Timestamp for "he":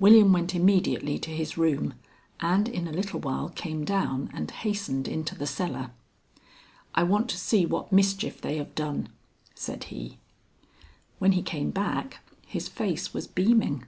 9.84-10.18, 11.30-11.42